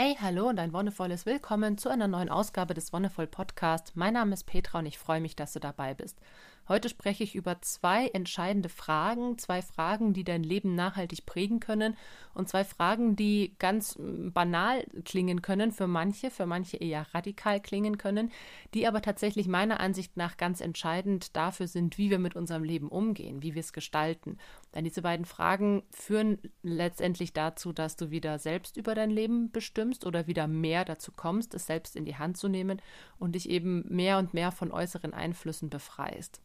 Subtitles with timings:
[0.00, 3.96] Hey, hallo und ein wundervolles Willkommen zu einer neuen Ausgabe des Wonderful Podcast.
[3.96, 6.20] Mein Name ist Petra und ich freue mich, dass du dabei bist.
[6.68, 11.96] Heute spreche ich über zwei entscheidende Fragen, zwei Fragen, die dein Leben nachhaltig prägen können
[12.34, 17.58] und zwei Fragen, die ganz mm, banal klingen können für manche, für manche eher radikal
[17.58, 18.30] klingen können,
[18.74, 22.88] die aber tatsächlich meiner Ansicht nach ganz entscheidend dafür sind, wie wir mit unserem Leben
[22.88, 24.36] umgehen, wie wir es gestalten.
[24.74, 30.06] Denn diese beiden Fragen führen letztendlich dazu, dass du wieder selbst über dein Leben bestimmst
[30.06, 32.82] oder wieder mehr dazu kommst, es selbst in die Hand zu nehmen
[33.18, 36.40] und dich eben mehr und mehr von äußeren Einflüssen befreist.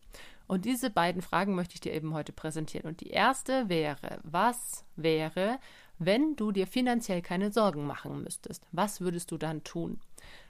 [0.48, 2.88] Und diese beiden Fragen möchte ich dir eben heute präsentieren.
[2.88, 5.60] Und die erste wäre, was wäre,
[6.00, 8.66] wenn du dir finanziell keine Sorgen machen müsstest?
[8.72, 10.00] Was würdest du dann tun?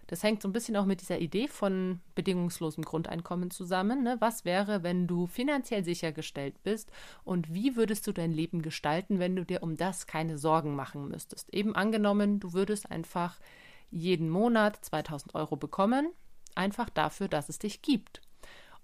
[0.08, 4.04] Das hängt so ein bisschen auch mit dieser Idee von bedingungslosem Grundeinkommen zusammen.
[4.04, 4.18] Ne?
[4.20, 6.92] Was wäre, wenn du finanziell sichergestellt bist
[7.24, 11.08] und wie würdest du dein Leben gestalten, wenn du dir um das keine Sorgen machen
[11.08, 11.54] müsstest?
[11.54, 13.40] Eben angenommen, du würdest einfach
[13.92, 16.12] jeden Monat 2000 Euro bekommen,
[16.56, 18.22] einfach dafür, dass es dich gibt.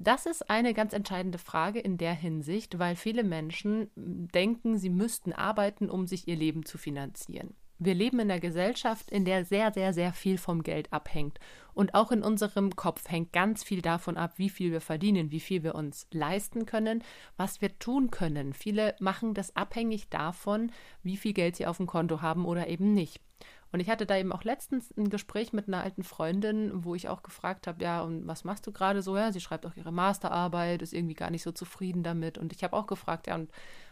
[0.02, 5.34] Das ist eine ganz entscheidende Frage in der Hinsicht, weil viele Menschen denken, sie müssten
[5.34, 7.54] arbeiten, um sich ihr Leben zu finanzieren.
[7.80, 11.40] Wir leben in einer Gesellschaft, in der sehr, sehr, sehr viel vom Geld abhängt.
[11.74, 15.40] Und auch in unserem Kopf hängt ganz viel davon ab, wie viel wir verdienen, wie
[15.42, 17.04] viel wir uns leisten können,
[17.36, 18.54] was wir tun können.
[18.54, 20.72] Viele machen das abhängig davon,
[21.04, 23.22] wie viel Geld sie auf dem Konto haben oder eben nicht.
[23.72, 27.08] Und ich hatte da eben auch letztens ein Gespräch mit einer alten Freundin, wo ich
[27.08, 29.16] auch gefragt habe, ja, und was machst du gerade so?
[29.16, 32.38] Ja, sie schreibt auch ihre Masterarbeit, ist irgendwie gar nicht so zufrieden damit.
[32.38, 33.52] Und ich habe auch gefragt, ja, und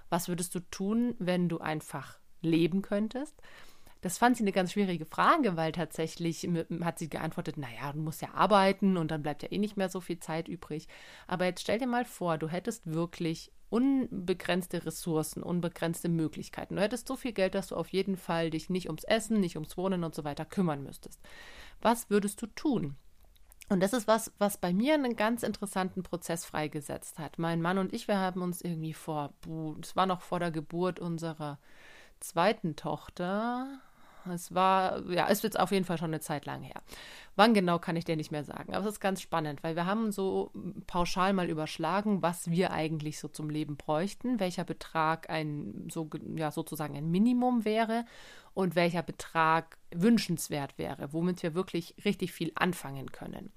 [0.10, 3.40] was würdest du tun, wenn du einfach leben könntest?
[4.02, 6.48] Das fand sie eine ganz schwierige Frage, weil tatsächlich
[6.82, 9.90] hat sie geantwortet, naja, du musst ja arbeiten und dann bleibt ja eh nicht mehr
[9.90, 10.88] so viel Zeit übrig.
[11.28, 16.76] Aber jetzt stell dir mal vor, du hättest wirklich unbegrenzte Ressourcen, unbegrenzte Möglichkeiten.
[16.76, 19.56] Du hättest so viel Geld, dass du auf jeden Fall dich nicht ums Essen, nicht
[19.56, 21.20] ums Wohnen und so weiter kümmern müsstest.
[21.82, 22.96] Was würdest du tun?
[23.70, 27.38] Und das ist was, was bei mir einen ganz interessanten Prozess freigesetzt hat.
[27.38, 29.34] Mein Mann und ich, wir haben uns irgendwie vor,
[29.82, 31.60] es war noch vor der Geburt unserer
[32.22, 33.82] zweiten Tochter,
[34.30, 36.82] es war, ja, ist jetzt auf jeden Fall schon eine Zeit lang her.
[37.36, 38.74] Wann genau kann ich dir nicht mehr sagen.
[38.74, 40.52] Aber es ist ganz spannend, weil wir haben so
[40.88, 46.50] pauschal mal überschlagen, was wir eigentlich so zum Leben bräuchten, welcher Betrag ein, so, ja,
[46.52, 48.06] sozusagen ein Minimum wäre
[48.54, 53.52] und welcher Betrag wünschenswert wäre, womit wir wirklich richtig viel anfangen können.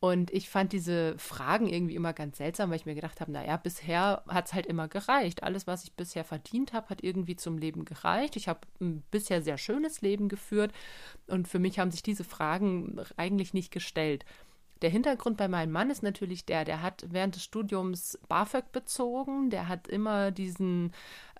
[0.00, 3.58] Und ich fand diese Fragen irgendwie immer ganz seltsam, weil ich mir gedacht habe, naja,
[3.58, 5.42] bisher hat es halt immer gereicht.
[5.42, 8.36] Alles, was ich bisher verdient habe, hat irgendwie zum Leben gereicht.
[8.36, 10.72] Ich habe ein bisher sehr schönes Leben geführt
[11.26, 14.24] und für mich haben sich diese Fragen eigentlich nicht gestellt.
[14.82, 19.50] Der Hintergrund bei meinem Mann ist natürlich der, der hat während des Studiums BAföG bezogen,
[19.50, 20.92] der hat immer diesen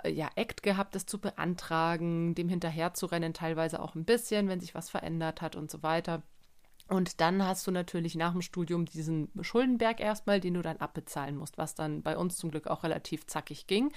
[0.05, 4.49] äh, ja, Act gehabt, das zu beantragen, dem hinterher zu rennen, teilweise auch ein bisschen,
[4.49, 6.23] wenn sich was verändert hat und so weiter.
[6.91, 11.37] Und dann hast du natürlich nach dem Studium diesen Schuldenberg erstmal, den du dann abbezahlen
[11.37, 13.93] musst, was dann bei uns zum Glück auch relativ zackig ging.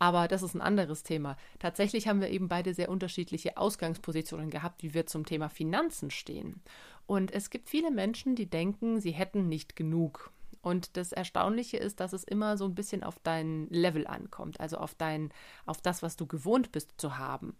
[0.00, 1.36] Aber das ist ein anderes Thema.
[1.60, 6.60] Tatsächlich haben wir eben beide sehr unterschiedliche Ausgangspositionen gehabt, wie wir zum Thema Finanzen stehen.
[7.06, 10.32] Und es gibt viele Menschen, die denken, sie hätten nicht genug.
[10.60, 14.78] Und das Erstaunliche ist, dass es immer so ein bisschen auf dein Level ankommt, also
[14.78, 15.30] auf dein,
[15.66, 17.54] auf das, was du gewohnt bist zu haben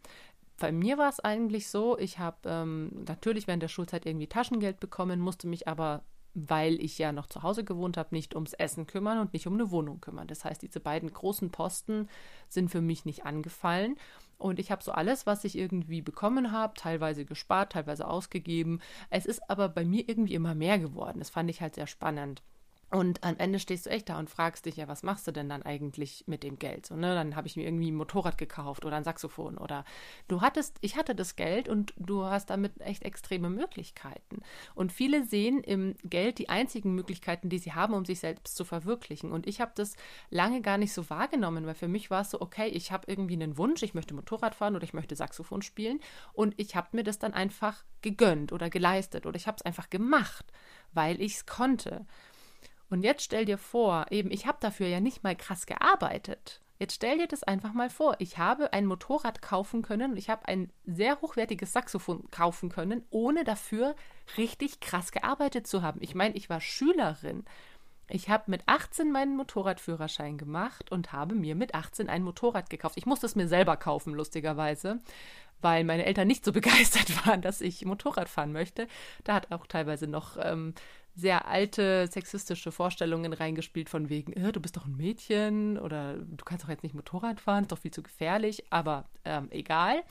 [0.59, 4.81] bei mir war es eigentlich so, ich habe ähm, natürlich während der Schulzeit irgendwie Taschengeld
[4.81, 6.04] bekommen, musste mich aber,
[6.34, 9.54] weil ich ja noch zu Hause gewohnt habe, nicht ums Essen kümmern und nicht um
[9.54, 10.26] eine Wohnung kümmern.
[10.26, 12.09] Das heißt, diese beiden großen Posten
[12.48, 13.97] sind für mich nicht angefallen.
[14.38, 18.81] Und ich habe so alles, was ich irgendwie bekommen habe, teilweise gespart, teilweise ausgegeben.
[19.10, 21.19] Es ist aber bei mir irgendwie immer mehr geworden.
[21.19, 22.43] Das fand ich halt sehr spannend.
[22.91, 25.49] Und am Ende stehst du echt da und fragst dich ja, was machst du denn
[25.49, 26.87] dann eigentlich mit dem Geld?
[26.87, 27.15] So, ne?
[27.15, 29.84] Dann habe ich mir irgendwie ein Motorrad gekauft oder ein Saxophon oder
[30.28, 34.43] du hattest, ich hatte das Geld und du hast damit echt extreme Möglichkeiten.
[34.75, 38.65] Und viele sehen im Geld die einzigen Möglichkeiten, die sie haben, um sich selbst zu
[38.65, 39.33] verwirklichen.
[39.33, 39.97] Und ich habe das
[40.31, 43.34] lange gar nicht so wahrgenommen, weil für mich war es so, okay, ich habe irgendwie
[43.34, 46.00] einen Wunsch, ich möchte Motorrad fahren oder ich möchte Saxophon spielen
[46.33, 49.91] und ich habe mir das dann einfach gegönnt oder geleistet oder ich habe es einfach
[49.91, 50.47] gemacht,
[50.93, 52.06] weil ich es konnte.
[52.94, 56.61] Und jetzt stell dir vor, eben, ich habe dafür ja nicht mal krass gearbeitet.
[56.79, 58.14] Jetzt stell dir das einfach mal vor.
[58.20, 63.02] Ich habe ein Motorrad kaufen können und ich habe ein sehr hochwertiges Saxophon kaufen können,
[63.11, 63.96] ohne dafür
[64.37, 66.00] richtig krass gearbeitet zu haben.
[66.02, 67.44] Ich meine, ich war Schülerin.
[68.08, 72.96] Ich habe mit 18 meinen Motorradführerschein gemacht und habe mir mit 18 ein Motorrad gekauft.
[72.96, 75.00] Ich musste es mir selber kaufen, lustigerweise,
[75.62, 78.87] weil meine Eltern nicht so begeistert waren, dass ich Motorrad fahren möchte.
[79.25, 80.75] Da hat auch teilweise noch ähm,
[81.14, 86.44] sehr alte sexistische Vorstellungen reingespielt von wegen, äh, du bist doch ein Mädchen oder du
[86.44, 90.02] kannst doch jetzt nicht Motorrad fahren, ist doch viel zu gefährlich, aber ähm, egal.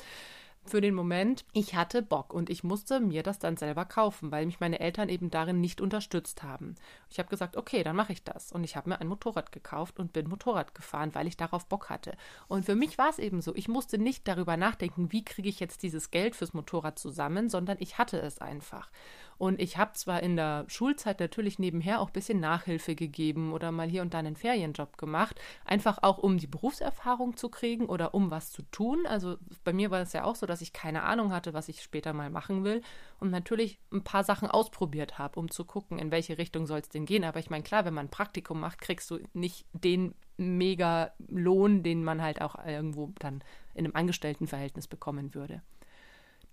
[0.66, 4.46] für den Moment, ich hatte Bock und ich musste mir das dann selber kaufen, weil
[4.46, 6.76] mich meine Eltern eben darin nicht unterstützt haben.
[7.10, 8.52] Ich habe gesagt, okay, dann mache ich das.
[8.52, 11.90] Und ich habe mir ein Motorrad gekauft und bin Motorrad gefahren, weil ich darauf Bock
[11.90, 12.16] hatte.
[12.48, 15.60] Und für mich war es eben so, ich musste nicht darüber nachdenken, wie kriege ich
[15.60, 18.90] jetzt dieses Geld fürs Motorrad zusammen, sondern ich hatte es einfach.
[19.38, 23.72] Und ich habe zwar in der Schulzeit natürlich nebenher auch ein bisschen Nachhilfe gegeben oder
[23.72, 28.14] mal hier und da einen Ferienjob gemacht, einfach auch um die Berufserfahrung zu kriegen oder
[28.14, 29.06] um was zu tun.
[29.06, 31.82] Also bei mir war es ja auch so, dass ich keine Ahnung hatte, was ich
[31.82, 32.82] später mal machen will
[33.20, 36.90] und natürlich ein paar Sachen ausprobiert habe, um zu gucken, in welche Richtung soll es
[36.90, 37.24] denn gehen.
[37.24, 41.84] Aber ich meine, klar, wenn man ein Praktikum macht, kriegst du nicht den mega Lohn,
[41.84, 43.44] den man halt auch irgendwo dann
[43.74, 45.62] in einem Angestelltenverhältnis bekommen würde.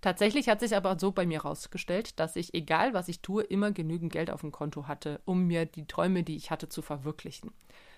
[0.01, 3.71] Tatsächlich hat sich aber so bei mir herausgestellt, dass ich, egal was ich tue, immer
[3.71, 7.51] genügend Geld auf dem Konto hatte, um mir die Träume, die ich hatte, zu verwirklichen.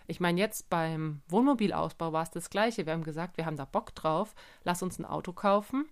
[0.05, 2.85] Ich meine, jetzt beim Wohnmobilausbau war es das Gleiche.
[2.85, 4.35] Wir haben gesagt, wir haben da Bock drauf,
[4.65, 5.85] lass uns ein Auto kaufen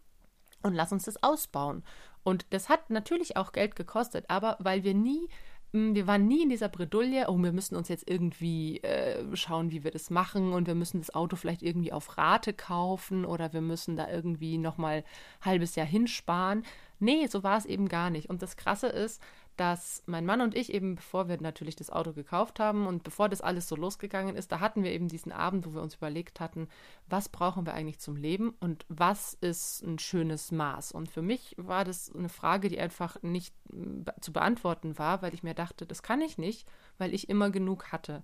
[0.63, 1.83] und lass uns das ausbauen.
[2.23, 5.29] Und das hat natürlich auch Geld gekostet, aber weil wir nie
[5.73, 9.83] wir waren nie in dieser Bredouille, oh, wir müssen uns jetzt irgendwie äh, schauen, wie
[9.83, 13.61] wir das machen und wir müssen das Auto vielleicht irgendwie auf Rate kaufen oder wir
[13.61, 14.97] müssen da irgendwie nochmal
[15.39, 16.63] ein halbes Jahr hinsparen.
[16.99, 18.29] Nee, so war es eben gar nicht.
[18.29, 19.21] Und das Krasse ist,
[19.57, 23.29] dass mein Mann und ich eben, bevor wir natürlich das Auto gekauft haben und bevor
[23.29, 26.39] das alles so losgegangen ist, da hatten wir eben diesen Abend, wo wir uns überlegt
[26.39, 26.67] hatten,
[27.07, 30.91] was brauchen wir eigentlich zum Leben und was ist ein schönes Maß.
[30.93, 33.53] Und für mich war das eine Frage, die einfach nicht
[34.21, 36.67] zu beantworten war, weil ich mir dachte, das kann ich nicht,
[36.97, 38.23] weil ich immer genug hatte.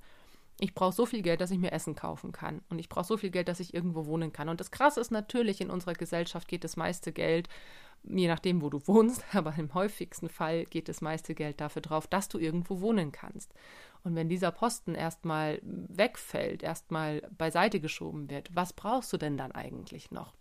[0.60, 2.62] Ich brauche so viel Geld, dass ich mir Essen kaufen kann.
[2.70, 4.50] Und ich brauche so viel Geld, dass ich irgendwo wohnen kann.
[4.50, 7.48] Und das Krasse ist natürlich, in unserer Gesellschaft geht das meiste Geld
[8.04, 12.08] je nachdem, wo du wohnst, aber im häufigsten Fall geht das meiste Geld dafür drauf,
[12.08, 13.54] dass du irgendwo wohnen kannst.
[14.04, 19.52] Und wenn dieser Posten erstmal wegfällt, erstmal beiseite geschoben wird, was brauchst du denn dann
[19.52, 20.34] eigentlich noch?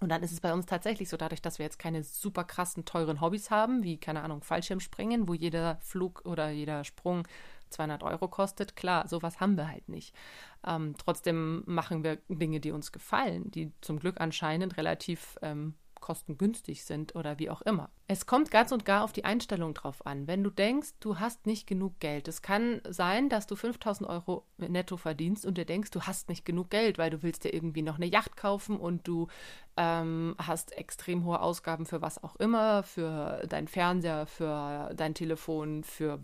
[0.00, 2.84] Und dann ist es bei uns tatsächlich so, dadurch, dass wir jetzt keine super krassen,
[2.84, 7.26] teuren Hobbys haben, wie, keine Ahnung, Fallschirmspringen, wo jeder Flug oder jeder Sprung
[7.70, 8.76] 200 Euro kostet.
[8.76, 10.14] Klar, sowas haben wir halt nicht.
[10.66, 15.74] Ähm, trotzdem machen wir Dinge, die uns gefallen, die zum Glück anscheinend relativ ähm,
[16.08, 17.90] kostengünstig sind oder wie auch immer.
[18.06, 20.26] Es kommt ganz und gar auf die Einstellung drauf an.
[20.26, 24.46] Wenn du denkst, du hast nicht genug Geld, es kann sein, dass du 5000 Euro
[24.56, 27.82] netto verdienst und dir denkst, du hast nicht genug Geld, weil du willst dir irgendwie
[27.82, 29.28] noch eine Yacht kaufen und du
[29.76, 35.84] ähm, hast extrem hohe Ausgaben für was auch immer, für dein Fernseher, für dein Telefon,
[35.84, 36.20] für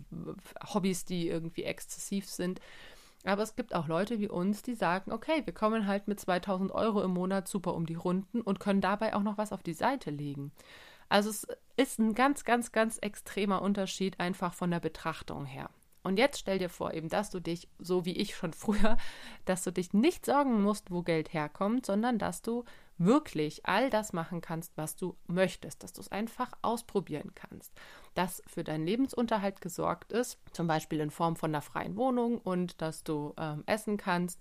[0.73, 2.59] Hobbys, die irgendwie exzessiv sind.
[3.25, 6.71] Aber es gibt auch Leute wie uns, die sagen, okay, wir kommen halt mit 2000
[6.71, 9.73] Euro im Monat super um die Runden und können dabei auch noch was auf die
[9.73, 10.51] Seite legen.
[11.09, 15.69] Also es ist ein ganz, ganz, ganz extremer Unterschied einfach von der Betrachtung her.
[16.03, 18.97] Und jetzt stell dir vor, eben, dass du dich, so wie ich schon früher,
[19.45, 22.63] dass du dich nicht sorgen musst, wo Geld herkommt, sondern dass du
[22.97, 27.73] wirklich all das machen kannst, was du möchtest, dass du es einfach ausprobieren kannst,
[28.13, 32.81] dass für deinen Lebensunterhalt gesorgt ist, zum Beispiel in Form von einer freien Wohnung und
[32.81, 34.39] dass du ähm, essen kannst.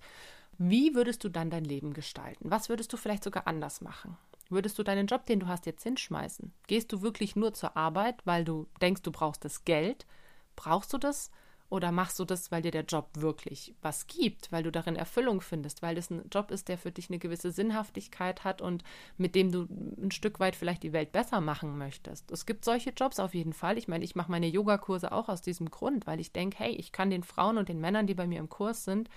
[0.57, 2.51] Wie würdest du dann dein Leben gestalten?
[2.51, 4.17] Was würdest du vielleicht sogar anders machen?
[4.51, 6.53] Würdest du deinen Job, den du hast, jetzt hinschmeißen?
[6.69, 10.07] Gehst du wirklich nur zur Arbeit, weil du denkst, du brauchst das Geld?
[10.55, 11.31] Brauchst du das?
[11.75, 15.41] Oder machst du das, weil dir der Job wirklich was gibt, weil du darin Erfüllung
[15.41, 18.85] findest, weil das ein Job ist, der für dich eine gewisse Sinnhaftigkeit hat und
[19.17, 19.67] mit dem du
[20.01, 22.31] ein Stück weit vielleicht die Welt besser machen möchtest?
[22.31, 23.77] Es gibt solche Jobs auf jeden Fall.
[23.77, 26.93] Ich meine, ich mache meine Yogakurse auch aus diesem Grund, weil ich denke, hey, ich
[26.93, 29.11] kann den Frauen und den Männern, die bei mir im Kurs sind,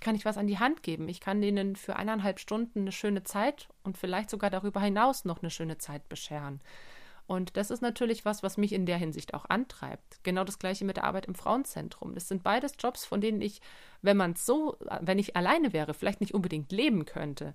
[0.00, 1.08] kann ich was an die Hand geben.
[1.08, 5.42] Ich kann denen für eineinhalb Stunden eine schöne Zeit und vielleicht sogar darüber hinaus noch
[5.42, 6.60] eine schöne Zeit bescheren.
[7.26, 10.22] Und das ist natürlich was, was mich in der Hinsicht auch antreibt.
[10.24, 12.14] Genau das gleiche mit der Arbeit im Frauenzentrum.
[12.14, 13.62] Das sind beides Jobs, von denen ich,
[14.02, 17.54] wenn man so, wenn ich alleine wäre, vielleicht nicht unbedingt leben könnte.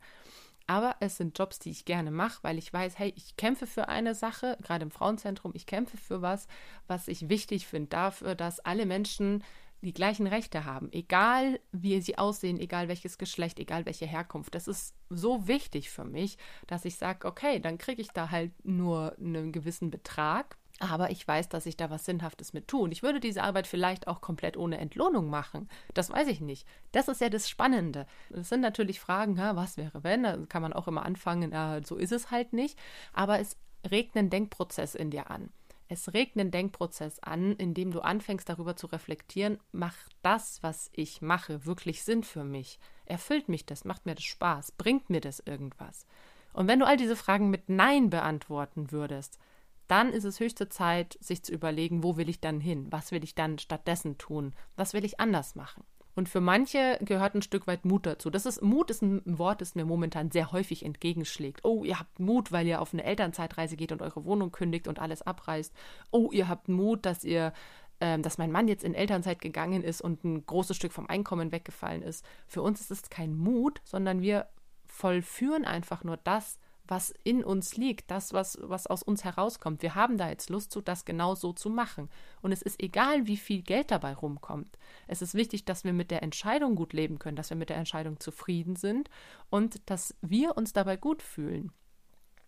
[0.65, 3.89] Aber es sind Jobs, die ich gerne mache, weil ich weiß, hey, ich kämpfe für
[3.89, 6.47] eine Sache, gerade im Frauenzentrum, ich kämpfe für was,
[6.85, 9.43] was ich wichtig finde, dafür, dass alle Menschen
[9.81, 14.55] die gleichen Rechte haben, egal wie sie aussehen, egal welches Geschlecht, egal welche Herkunft.
[14.55, 18.51] Das ist so wichtig für mich, dass ich sage, okay, dann kriege ich da halt
[18.65, 22.81] nur einen gewissen Betrag, aber ich weiß, dass ich da was Sinnhaftes mit tue.
[22.81, 25.69] Und ich würde diese Arbeit vielleicht auch komplett ohne Entlohnung machen.
[25.93, 26.65] Das weiß ich nicht.
[26.93, 28.05] Das ist ja das Spannende.
[28.29, 30.23] Das sind natürlich Fragen, ja, was wäre wenn?
[30.23, 32.79] Da kann man auch immer anfangen, ja, so ist es halt nicht.
[33.13, 33.57] Aber es
[33.89, 35.49] regt einen Denkprozess in dir an.
[35.91, 40.91] Es regt einen Denkprozess an, in dem du anfängst darüber zu reflektieren, macht das, was
[40.93, 42.79] ich mache, wirklich Sinn für mich?
[43.05, 43.85] Erfüllt mich das?
[43.85, 44.73] Macht mir das Spaß?
[44.73, 46.05] Bringt mir das irgendwas?
[46.53, 49.39] Und wenn du all diese Fragen mit Nein beantworten würdest,
[49.87, 52.85] dann ist es höchste Zeit, sich zu überlegen, wo will ich dann hin?
[52.91, 54.53] Was will ich dann stattdessen tun?
[54.75, 55.83] Was will ich anders machen?
[56.15, 58.29] Und für manche gehört ein Stück weit Mut dazu.
[58.29, 61.63] Das ist Mut ist ein Wort, das mir momentan sehr häufig entgegenschlägt.
[61.63, 64.99] Oh, ihr habt Mut, weil ihr auf eine Elternzeitreise geht und eure Wohnung kündigt und
[64.99, 65.73] alles abreißt.
[66.11, 67.53] Oh, ihr habt Mut, dass ihr
[68.01, 71.51] ähm, dass mein Mann jetzt in Elternzeit gegangen ist und ein großes Stück vom Einkommen
[71.51, 72.25] weggefallen ist.
[72.47, 74.47] Für uns ist es kein Mut, sondern wir
[74.85, 76.59] vollführen einfach nur das,
[76.89, 79.81] was in uns liegt, das, was, was aus uns herauskommt.
[79.81, 82.09] Wir haben da jetzt Lust zu, das genau so zu machen.
[82.41, 84.77] Und es ist egal, wie viel Geld dabei rumkommt.
[85.07, 87.77] Es ist wichtig, dass wir mit der Entscheidung gut leben können, dass wir mit der
[87.77, 89.09] Entscheidung zufrieden sind
[89.49, 91.71] und dass wir uns dabei gut fühlen.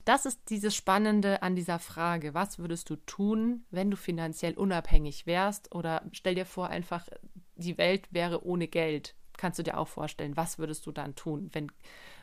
[0.05, 2.33] Das ist dieses Spannende an dieser Frage.
[2.33, 5.75] Was würdest du tun, wenn du finanziell unabhängig wärst?
[5.75, 7.07] Oder stell dir vor, einfach
[7.55, 9.15] die Welt wäre ohne Geld.
[9.41, 11.71] Kannst du dir auch vorstellen, was würdest du dann tun, wenn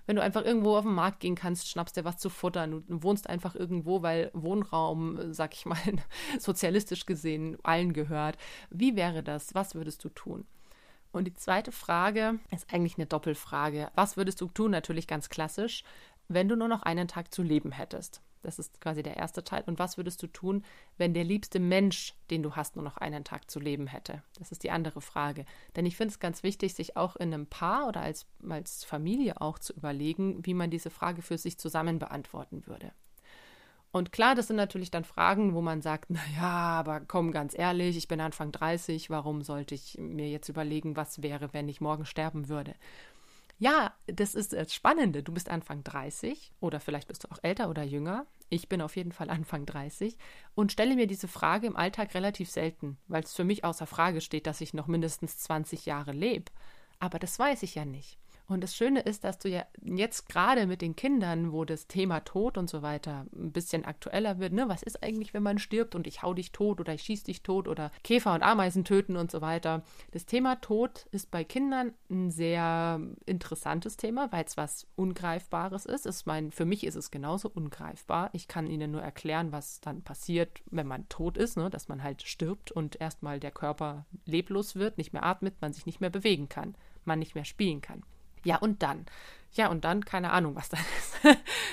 [0.07, 3.03] wenn du einfach irgendwo auf den Markt gehen kannst, schnappst dir was zu futtern, du
[3.03, 5.77] wohnst einfach irgendwo, weil Wohnraum, sag ich mal,
[6.39, 8.39] sozialistisch gesehen allen gehört.
[8.71, 9.55] Wie wäre das?
[9.55, 10.47] Was würdest du tun?
[11.11, 13.91] Und die zweite Frage ist eigentlich eine Doppelfrage.
[13.97, 14.71] Was würdest du tun?
[14.71, 15.83] Natürlich ganz klassisch,
[16.29, 18.23] wenn du nur noch einen Tag zu leben hättest.
[18.49, 19.62] Das ist quasi der erste Teil.
[19.67, 20.64] Und was würdest du tun,
[20.97, 24.23] wenn der liebste Mensch, den du hast, nur noch einen Tag zu leben hätte?
[24.38, 25.45] Das ist die andere Frage.
[25.76, 29.43] Denn ich finde es ganz wichtig, sich auch in einem Paar oder als, als Familie
[29.43, 32.93] auch zu überlegen, wie man diese Frage für sich zusammen beantworten würde.
[33.90, 37.57] Und klar, das sind natürlich dann Fragen, wo man sagt, na ja, aber komm ganz
[37.59, 41.83] ehrlich, ich bin Anfang 30, warum sollte ich mir jetzt überlegen, was wäre, wenn ich
[41.83, 42.75] morgen sterben würde?
[43.59, 45.23] Ja, das ist das Spannende.
[45.23, 48.27] Du bist Anfang 30 oder vielleicht bist du auch älter oder jünger.
[48.50, 50.17] Ich bin auf jeden Fall Anfang 30
[50.55, 54.21] und stelle mir diese Frage im Alltag relativ selten, weil es für mich außer Frage
[54.21, 56.53] steht, dass ich noch mindestens 20 Jahre lebe.
[57.00, 58.17] Aber das weiß ich ja nicht.
[58.49, 62.21] Und das Schöne ist, dass du ja jetzt gerade mit den Kindern, wo das Thema
[62.21, 65.95] Tod und so weiter ein bisschen aktueller wird, ne, was ist eigentlich, wenn man stirbt
[65.95, 69.19] und ich hau dich tot oder ich schieß dich tot oder Käfer und Ameisen töten
[69.19, 69.83] und so weiter.
[70.12, 76.07] Das Thema Tod ist bei Kindern ein sehr interessantes Thema, weil es was Ungreifbares ist.
[76.07, 78.31] Ich meine, für mich ist es genauso ungreifbar.
[78.33, 82.02] Ich kann ihnen nur erklären, was dann passiert, wenn man tot ist, ne, dass man
[82.02, 86.09] halt stirbt und erstmal der Körper leblos wird, nicht mehr atmet, man sich nicht mehr
[86.09, 88.05] bewegen kann, man nicht mehr spielen kann.
[88.45, 89.07] Ja, und dann?
[89.52, 91.14] Ja, und dann, keine Ahnung, was dann ist.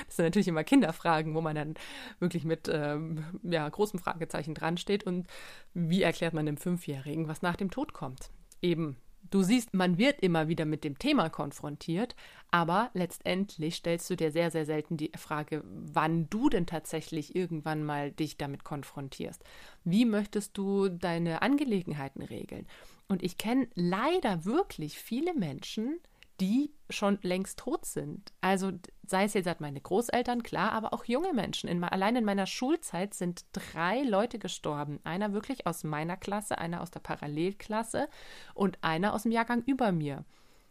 [0.07, 1.73] das sind natürlich immer Kinderfragen, wo man dann
[2.19, 5.03] wirklich mit ähm, ja, großem Fragezeichen dran steht.
[5.03, 5.27] Und
[5.73, 8.29] wie erklärt man dem Fünfjährigen, was nach dem Tod kommt?
[8.61, 8.97] Eben,
[9.29, 12.15] du siehst, man wird immer wieder mit dem Thema konfrontiert,
[12.49, 17.83] aber letztendlich stellst du dir sehr, sehr selten die Frage, wann du denn tatsächlich irgendwann
[17.83, 19.43] mal dich damit konfrontierst.
[19.83, 22.67] Wie möchtest du deine Angelegenheiten regeln?
[23.07, 25.99] Und ich kenne leider wirklich viele Menschen,
[26.39, 28.33] die schon längst tot sind.
[28.41, 28.71] Also
[29.07, 31.69] sei es jetzt meine Großeltern, klar, aber auch junge Menschen.
[31.69, 34.99] In, allein in meiner Schulzeit sind drei Leute gestorben.
[35.03, 38.07] Einer wirklich aus meiner Klasse, einer aus der Parallelklasse
[38.53, 40.25] und einer aus dem Jahrgang über mir.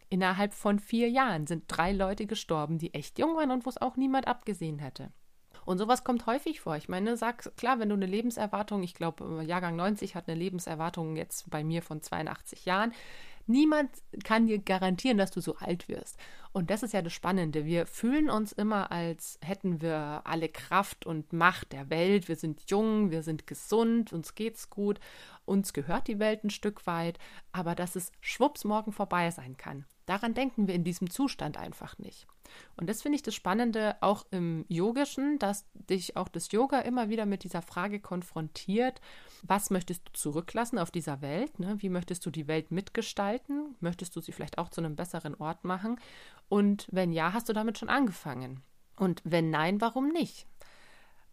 [0.09, 3.81] Innerhalb von vier Jahren sind drei Leute gestorben, die echt jung waren und wo es
[3.81, 5.11] auch niemand abgesehen hätte.
[5.65, 6.75] Und sowas kommt häufig vor.
[6.75, 11.15] Ich meine, sag klar, wenn du eine Lebenserwartung, ich glaube, Jahrgang 90 hat eine Lebenserwartung
[11.15, 12.93] jetzt bei mir von 82 Jahren,
[13.47, 13.91] Niemand
[14.23, 16.17] kann dir garantieren, dass du so alt wirst.
[16.51, 17.65] Und das ist ja das Spannende.
[17.65, 22.27] Wir fühlen uns immer, als hätten wir alle Kraft und Macht der Welt.
[22.27, 24.99] Wir sind jung, wir sind gesund, uns geht's gut,
[25.45, 27.19] uns gehört die Welt ein Stück weit,
[27.51, 29.85] aber dass es schwupps morgen vorbei sein kann.
[30.05, 32.27] Daran denken wir in diesem Zustand einfach nicht.
[32.77, 37.09] Und das finde ich das Spannende auch im Yogischen, dass dich auch das Yoga immer
[37.09, 39.01] wieder mit dieser Frage konfrontiert,
[39.41, 41.59] was möchtest du zurücklassen auf dieser Welt?
[41.59, 41.75] Ne?
[41.79, 43.75] Wie möchtest du die Welt mitgestalten?
[43.79, 45.99] Möchtest du sie vielleicht auch zu einem besseren Ort machen?
[46.49, 48.61] Und wenn ja, hast du damit schon angefangen?
[48.97, 50.47] Und wenn nein, warum nicht?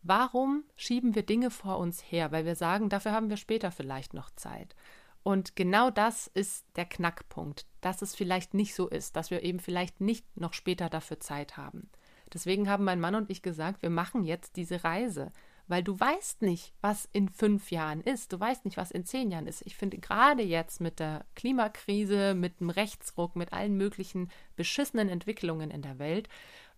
[0.03, 2.33] Warum schieben wir Dinge vor uns her?
[2.33, 4.75] Weil wir sagen, dafür haben wir später vielleicht noch Zeit.
[5.23, 9.61] Und genau das ist der Knackpunkt, dass es vielleicht nicht so ist, dass wir eben
[9.61, 11.91] vielleicht nicht noch später dafür Zeit haben.
[12.33, 15.33] Deswegen haben mein Mann und ich gesagt, wir machen jetzt diese Reise,
[15.69, 19.31] weil du weißt nicht, was in fünf Jahren ist, du weißt nicht, was in zehn
[19.31, 19.63] Jahren ist.
[19.67, 25.71] Ich finde gerade jetzt mit der Klimakrise, mit dem Rechtsruck, mit allen möglichen beschissenen Entwicklungen
[25.71, 26.29] in der Welt,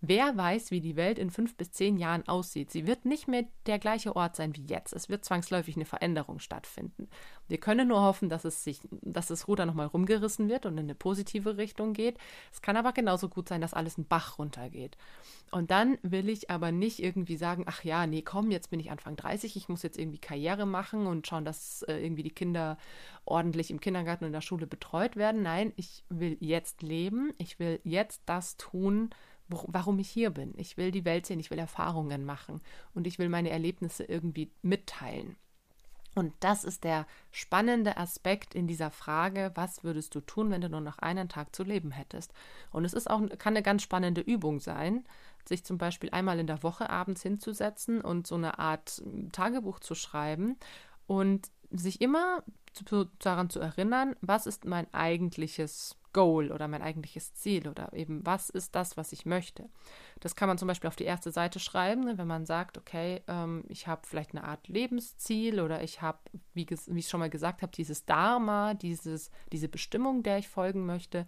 [0.07, 2.71] Wer weiß, wie die Welt in fünf bis zehn Jahren aussieht.
[2.71, 4.93] Sie wird nicht mehr der gleiche Ort sein wie jetzt.
[4.93, 7.09] Es wird zwangsläufig eine Veränderung stattfinden.
[7.49, 10.85] Wir können nur hoffen, dass es sich, dass das Ruder nochmal rumgerissen wird und in
[10.85, 12.19] eine positive Richtung geht.
[12.53, 14.99] Es kann aber genauso gut sein, dass alles einen Bach runtergeht.
[15.51, 18.91] Und dann will ich aber nicht irgendwie sagen, ach ja, nee, komm, jetzt bin ich
[18.91, 22.77] Anfang 30, ich muss jetzt irgendwie Karriere machen und schauen, dass äh, irgendwie die Kinder
[23.27, 25.43] ordentlich im Kindergarten und in der Schule betreut werden.
[25.43, 29.11] Nein, ich will jetzt leben, ich will jetzt das tun,
[29.49, 30.55] warum ich hier bin.
[30.57, 32.61] Ich will die Welt sehen, ich will Erfahrungen machen
[32.95, 35.37] und ich will meine Erlebnisse irgendwie mitteilen.
[36.15, 40.69] Und das ist der spannende Aspekt in dieser Frage, was würdest du tun, wenn du
[40.69, 42.33] nur noch einen Tag zu leben hättest?
[42.71, 45.05] Und es ist auch, kann eine ganz spannende Übung sein,
[45.45, 49.03] sich zum Beispiel einmal in der Woche abends hinzusetzen und so eine Art
[49.33, 50.57] Tagebuch zu schreiben
[51.07, 57.35] und sich immer zu, daran zu erinnern, was ist mein eigentliches Goal oder mein eigentliches
[57.35, 59.69] Ziel oder eben was ist das, was ich möchte.
[60.21, 63.23] Das kann man zum Beispiel auf die erste Seite schreiben, ne, wenn man sagt, okay,
[63.27, 66.19] ähm, ich habe vielleicht eine Art Lebensziel oder ich habe,
[66.55, 70.87] wie, wie ich schon mal gesagt habe, dieses Dharma, dieses, diese Bestimmung, der ich folgen
[70.87, 71.27] möchte.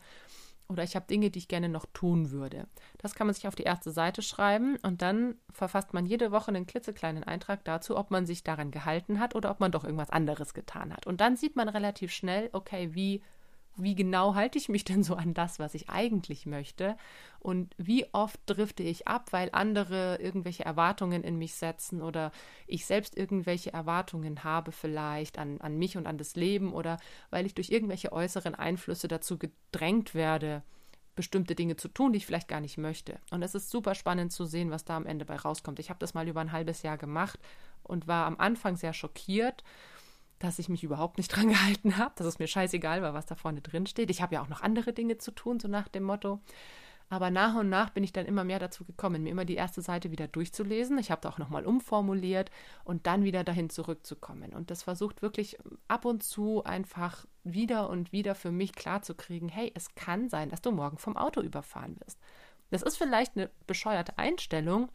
[0.68, 2.66] Oder ich habe Dinge, die ich gerne noch tun würde.
[2.98, 6.48] Das kann man sich auf die erste Seite schreiben und dann verfasst man jede Woche
[6.48, 10.10] einen klitzekleinen Eintrag dazu, ob man sich daran gehalten hat oder ob man doch irgendwas
[10.10, 11.06] anderes getan hat.
[11.06, 13.22] Und dann sieht man relativ schnell, okay, wie
[13.76, 16.96] wie genau halte ich mich denn so an das, was ich eigentlich möchte?
[17.38, 22.32] Und wie oft drifte ich ab, weil andere irgendwelche Erwartungen in mich setzen oder
[22.66, 26.98] ich selbst irgendwelche Erwartungen habe vielleicht an, an mich und an das Leben oder
[27.30, 30.62] weil ich durch irgendwelche äußeren Einflüsse dazu gedrängt werde,
[31.14, 33.18] bestimmte Dinge zu tun, die ich vielleicht gar nicht möchte.
[33.30, 35.78] Und es ist super spannend zu sehen, was da am Ende bei rauskommt.
[35.78, 37.38] Ich habe das mal über ein halbes Jahr gemacht
[37.82, 39.64] und war am Anfang sehr schockiert
[40.38, 43.34] dass ich mich überhaupt nicht dran gehalten habe, dass es mir scheißegal war, was da
[43.34, 44.10] vorne drin steht.
[44.10, 46.40] Ich habe ja auch noch andere Dinge zu tun, so nach dem Motto.
[47.08, 49.80] Aber nach und nach bin ich dann immer mehr dazu gekommen, mir immer die erste
[49.80, 50.98] Seite wieder durchzulesen.
[50.98, 52.50] Ich habe da auch nochmal umformuliert
[52.82, 54.52] und dann wieder dahin zurückzukommen.
[54.52, 59.70] Und das versucht wirklich ab und zu einfach wieder und wieder für mich klarzukriegen, hey,
[59.76, 62.18] es kann sein, dass du morgen vom Auto überfahren wirst.
[62.70, 64.88] Das ist vielleicht eine bescheuerte Einstellung,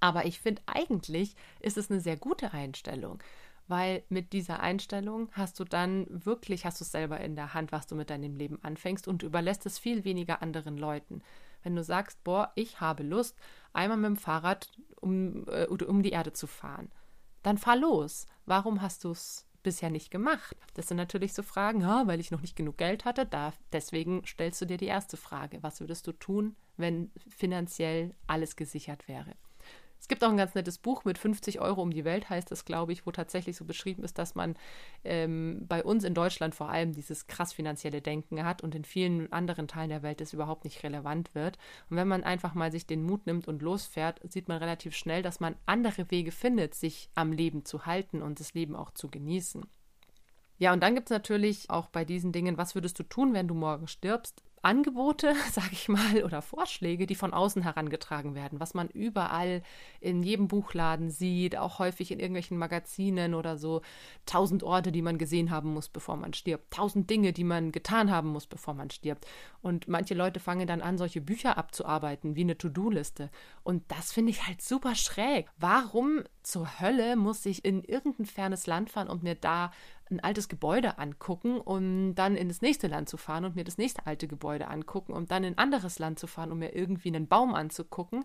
[0.00, 3.22] aber ich finde eigentlich ist es eine sehr gute Einstellung
[3.68, 7.72] weil mit dieser Einstellung hast du dann wirklich, hast du es selber in der Hand,
[7.72, 11.22] was du mit deinem Leben anfängst und überlässt es viel weniger anderen Leuten.
[11.62, 13.36] Wenn du sagst, boah, ich habe Lust,
[13.72, 16.90] einmal mit dem Fahrrad um, äh, um die Erde zu fahren,
[17.42, 18.26] dann fahr los.
[18.46, 20.56] Warum hast du es bisher nicht gemacht?
[20.74, 23.26] Das sind natürlich so Fragen, ja, weil ich noch nicht genug Geld hatte.
[23.26, 25.62] Da, deswegen stellst du dir die erste Frage.
[25.62, 29.34] Was würdest du tun, wenn finanziell alles gesichert wäre?
[30.02, 32.64] Es gibt auch ein ganz nettes Buch mit 50 Euro um die Welt, heißt das,
[32.64, 34.56] glaube ich, wo tatsächlich so beschrieben ist, dass man
[35.04, 39.32] ähm, bei uns in Deutschland vor allem dieses krass finanzielle Denken hat und in vielen
[39.32, 41.56] anderen Teilen der Welt es überhaupt nicht relevant wird.
[41.88, 45.22] Und wenn man einfach mal sich den Mut nimmt und losfährt, sieht man relativ schnell,
[45.22, 49.08] dass man andere Wege findet, sich am Leben zu halten und das Leben auch zu
[49.08, 49.64] genießen.
[50.58, 53.46] Ja, und dann gibt es natürlich auch bei diesen Dingen, was würdest du tun, wenn
[53.46, 54.42] du morgen stirbst?
[54.62, 59.62] Angebote, sage ich mal, oder Vorschläge, die von außen herangetragen werden, was man überall
[60.00, 63.82] in jedem Buchladen sieht, auch häufig in irgendwelchen Magazinen oder so.
[64.24, 66.72] Tausend Orte, die man gesehen haben muss, bevor man stirbt.
[66.72, 69.26] Tausend Dinge, die man getan haben muss, bevor man stirbt.
[69.60, 73.30] Und manche Leute fangen dann an, solche Bücher abzuarbeiten, wie eine To-Do-Liste.
[73.64, 75.48] Und das finde ich halt super schräg.
[75.58, 79.72] Warum zur Hölle muss ich in irgendein fernes Land fahren und mir da
[80.12, 83.78] ein altes Gebäude angucken, um dann in das nächste Land zu fahren und mir das
[83.78, 87.08] nächste alte Gebäude angucken, um dann in ein anderes Land zu fahren, um mir irgendwie
[87.08, 88.24] einen Baum anzugucken.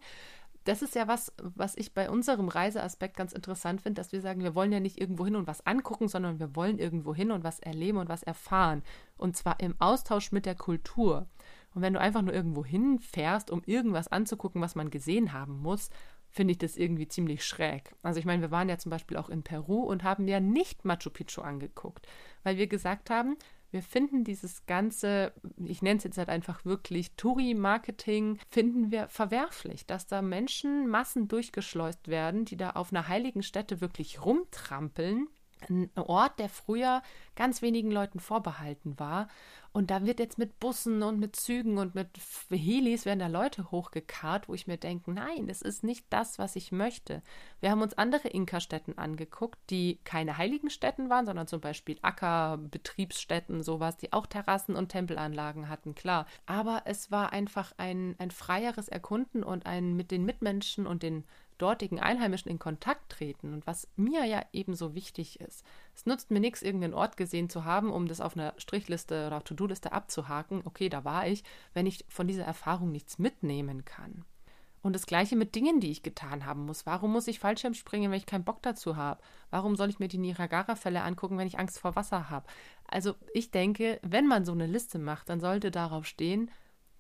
[0.66, 4.44] Das ist ja was, was ich bei unserem Reiseaspekt ganz interessant finde, dass wir sagen,
[4.44, 7.46] wir wollen ja nicht irgendwo hin und was angucken, sondern wir wollen irgendwo hin und
[7.46, 8.84] was erleben und was erfahren.
[9.18, 11.26] Und zwar im Austausch mit der Kultur.
[11.74, 15.90] Und wenn du einfach nur irgendwo hinfährst, um irgendwas anzugucken, was man gesehen haben muss,
[16.30, 17.94] finde ich das irgendwie ziemlich schräg.
[18.04, 20.86] Also ich meine, wir waren ja zum Beispiel auch in Peru und haben ja nicht
[20.86, 22.08] Machu Picchu angeguckt,
[22.44, 23.38] weil wir gesagt haben,
[23.72, 25.34] wir finden dieses ganze,
[25.66, 31.28] ich nenne es jetzt halt einfach wirklich Touri-Marketing, finden wir verwerflich, dass da Menschen Massen
[31.28, 35.28] durchgeschleust werden, die da auf einer heiligen Stätte wirklich rumtrampeln
[35.70, 37.02] ein Ort, der früher
[37.36, 39.28] ganz wenigen Leuten vorbehalten war.
[39.78, 42.10] Und da wird jetzt mit Bussen und mit Zügen und mit
[42.50, 46.56] Helis werden da Leute hochgekarrt, wo ich mir denke, nein, es ist nicht das, was
[46.56, 47.22] ich möchte.
[47.60, 53.62] Wir haben uns andere Inka-Städten angeguckt, die keine heiligen Städten waren, sondern zum Beispiel Ackerbetriebsstätten,
[53.62, 56.26] sowas, die auch Terrassen und Tempelanlagen hatten, klar.
[56.48, 61.24] Aber es war einfach ein, ein freieres Erkunden und ein mit den Mitmenschen und den
[61.58, 65.64] dortigen Einheimischen in Kontakt treten und was mir ja ebenso wichtig ist.
[65.96, 69.44] Es nutzt mir nichts, irgendeinen Ort gesehen zu haben, um das auf einer Strichliste oder
[69.44, 70.62] To-Do-Liste abzuhaken.
[70.66, 71.44] Okay, da war ich,
[71.74, 74.26] wenn ich von dieser Erfahrung nichts mitnehmen kann.
[74.82, 76.86] Und das gleiche mit Dingen, die ich getan haben muss.
[76.86, 79.22] Warum muss ich Fallschirm springen, wenn ich keinen Bock dazu habe?
[79.50, 82.48] Warum soll ich mir die Niagara-Fälle angucken, wenn ich Angst vor Wasser habe?
[82.88, 86.52] Also ich denke, wenn man so eine Liste macht, dann sollte darauf stehen,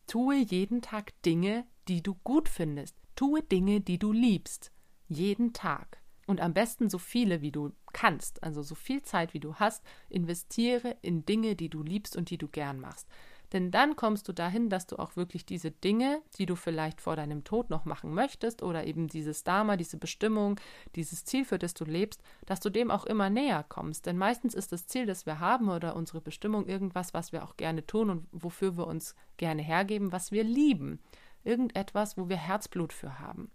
[0.08, 2.96] tue jeden Tag Dinge, die du gut findest.
[3.18, 4.72] Tue Dinge, die du liebst.
[5.08, 6.04] Jeden Tag.
[6.28, 8.44] Und am besten so viele, wie du kannst.
[8.44, 9.84] Also so viel Zeit, wie du hast.
[10.08, 13.08] Investiere in Dinge, die du liebst und die du gern machst.
[13.54, 17.16] Denn dann kommst du dahin, dass du auch wirklich diese Dinge, die du vielleicht vor
[17.16, 20.60] deinem Tod noch machen möchtest, oder eben dieses Dharma, diese Bestimmung,
[20.96, 24.06] dieses Ziel, für das du lebst, dass du dem auch immer näher kommst.
[24.06, 27.58] Denn meistens ist das Ziel, das wir haben, oder unsere Bestimmung irgendwas, was wir auch
[27.58, 31.00] gerne tun und wofür wir uns gerne hergeben, was wir lieben.
[31.48, 33.52] Irgendetwas, wo wir Herzblut für haben.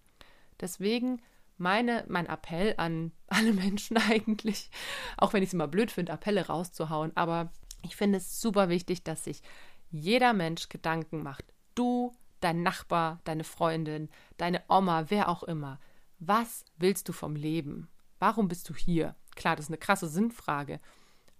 [0.61, 1.21] Deswegen
[1.59, 4.71] meine, mein Appell an alle Menschen eigentlich,
[5.17, 7.53] auch wenn ich es immer blöd finde, Appelle rauszuhauen, aber
[7.83, 9.43] ich finde es super wichtig, dass sich
[9.91, 11.45] jeder Mensch Gedanken macht.
[11.75, 15.79] Du, dein Nachbar, deine Freundin, deine Oma, wer auch immer.
[16.19, 17.89] Was willst du vom Leben?
[18.19, 19.17] Warum bist du hier?
[19.35, 20.81] Klar, das ist eine krasse Sinnfrage.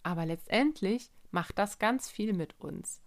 [0.03, 3.01] Aber letztendlich macht das ganz viel mit uns.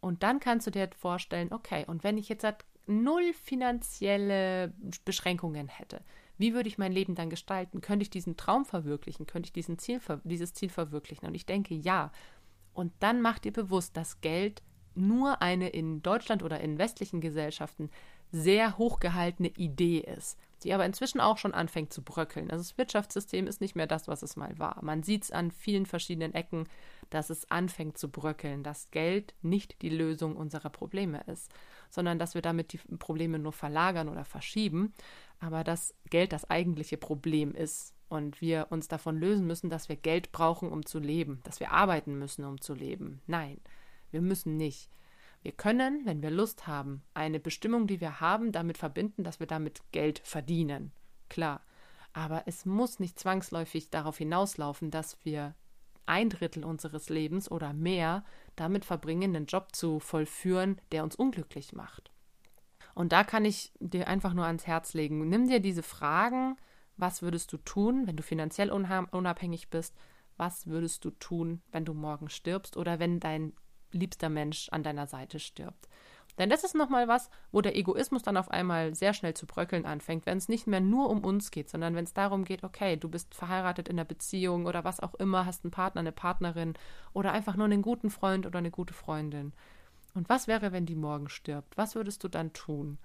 [0.00, 2.46] Und dann kannst du dir vorstellen, okay, und wenn ich jetzt
[2.90, 4.72] null finanzielle
[5.04, 6.02] Beschränkungen hätte,
[6.38, 7.80] wie würde ich mein Leben dann gestalten?
[7.82, 9.26] Könnte ich diesen Traum verwirklichen?
[9.26, 11.26] Könnte ich diesen Ziel, dieses Ziel verwirklichen?
[11.26, 12.12] Und ich denke, ja.
[12.72, 14.62] Und dann macht ihr bewusst, dass Geld
[14.94, 17.90] nur eine in Deutschland oder in westlichen Gesellschaften
[18.32, 22.50] sehr hochgehaltene Idee ist, die aber inzwischen auch schon anfängt zu bröckeln.
[22.50, 24.78] Also das Wirtschaftssystem ist nicht mehr das, was es mal war.
[24.82, 26.68] Man sieht es an vielen verschiedenen Ecken,
[27.10, 31.52] dass es anfängt zu bröckeln, dass Geld nicht die Lösung unserer Probleme ist,
[31.90, 34.92] sondern dass wir damit die Probleme nur verlagern oder verschieben
[35.40, 39.96] aber dass Geld das eigentliche Problem ist und wir uns davon lösen müssen, dass wir
[39.96, 43.22] Geld brauchen, um zu leben, dass wir arbeiten müssen, um zu leben.
[43.26, 43.58] Nein,
[44.10, 44.90] wir müssen nicht.
[45.42, 49.46] Wir können, wenn wir Lust haben, eine Bestimmung, die wir haben, damit verbinden, dass wir
[49.46, 50.92] damit Geld verdienen.
[51.30, 51.62] Klar.
[52.12, 55.54] Aber es muss nicht zwangsläufig darauf hinauslaufen, dass wir
[56.06, 58.24] ein Drittel unseres Lebens oder mehr
[58.56, 62.10] damit verbringen, einen Job zu vollführen, der uns unglücklich macht.
[62.94, 65.28] Und da kann ich dir einfach nur ans Herz legen.
[65.28, 66.56] Nimm dir diese Fragen,
[66.96, 69.96] was würdest du tun, wenn du finanziell unabhängig bist?
[70.36, 73.52] Was würdest du tun, wenn du morgen stirbst oder wenn dein
[73.92, 75.88] liebster Mensch an deiner Seite stirbt?
[76.40, 79.84] Denn das ist nochmal was, wo der Egoismus dann auf einmal sehr schnell zu bröckeln
[79.84, 82.96] anfängt, wenn es nicht mehr nur um uns geht, sondern wenn es darum geht, okay,
[82.96, 86.72] du bist verheiratet in einer Beziehung oder was auch immer, hast einen Partner, eine Partnerin
[87.12, 89.52] oder einfach nur einen guten Freund oder eine gute Freundin.
[90.14, 91.76] Und was wäre, wenn die morgen stirbt?
[91.76, 92.96] Was würdest du dann tun?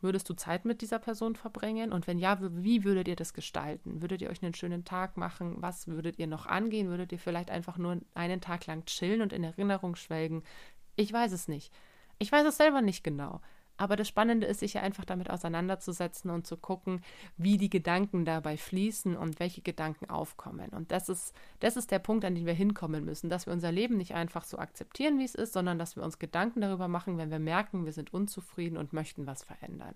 [0.00, 1.92] Würdest du Zeit mit dieser Person verbringen?
[1.92, 4.00] Und wenn ja, wie würdet ihr das gestalten?
[4.00, 5.56] Würdet ihr euch einen schönen Tag machen?
[5.58, 6.88] Was würdet ihr noch angehen?
[6.88, 10.42] Würdet ihr vielleicht einfach nur einen Tag lang chillen und in Erinnerung schwelgen?
[10.96, 11.70] Ich weiß es nicht.
[12.22, 13.40] Ich weiß es selber nicht genau.
[13.76, 17.00] Aber das Spannende ist, sich ja einfach damit auseinanderzusetzen und zu gucken,
[17.36, 20.70] wie die Gedanken dabei fließen und welche Gedanken aufkommen.
[20.70, 23.72] Und das ist, das ist der Punkt, an den wir hinkommen müssen, dass wir unser
[23.72, 27.18] Leben nicht einfach so akzeptieren, wie es ist, sondern dass wir uns Gedanken darüber machen,
[27.18, 29.94] wenn wir merken, wir sind unzufrieden und möchten was verändern.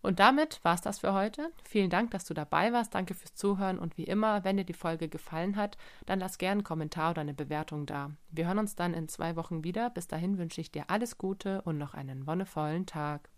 [0.00, 1.50] Und damit war es das für heute.
[1.64, 2.94] Vielen Dank, dass du dabei warst.
[2.94, 3.78] Danke fürs Zuhören.
[3.78, 7.22] Und wie immer, wenn dir die Folge gefallen hat, dann lass gerne einen Kommentar oder
[7.22, 8.12] eine Bewertung da.
[8.30, 9.90] Wir hören uns dann in zwei Wochen wieder.
[9.90, 13.28] Bis dahin wünsche ich dir alles Gute und noch einen wonnevollen Tag.